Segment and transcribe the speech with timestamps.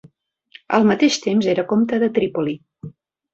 [0.77, 2.57] Al mateix temps era comte de Trípoli.